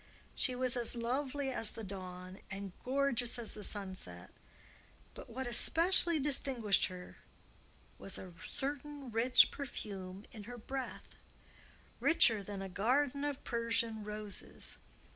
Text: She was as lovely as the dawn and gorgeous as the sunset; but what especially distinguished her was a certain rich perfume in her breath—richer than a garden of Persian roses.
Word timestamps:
She 0.33 0.55
was 0.55 0.75
as 0.75 0.95
lovely 0.95 1.51
as 1.51 1.73
the 1.73 1.83
dawn 1.83 2.39
and 2.49 2.71
gorgeous 2.83 3.37
as 3.37 3.53
the 3.53 3.63
sunset; 3.63 4.31
but 5.13 5.29
what 5.29 5.45
especially 5.45 6.19
distinguished 6.19 6.87
her 6.87 7.17
was 7.99 8.17
a 8.17 8.33
certain 8.43 9.11
rich 9.11 9.51
perfume 9.51 10.25
in 10.31 10.45
her 10.45 10.57
breath—richer 10.57 12.41
than 12.41 12.63
a 12.63 12.67
garden 12.69 13.23
of 13.23 13.43
Persian 13.43 14.03
roses. 14.03 14.79